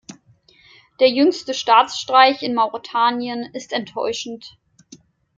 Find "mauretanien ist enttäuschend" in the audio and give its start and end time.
2.55-4.57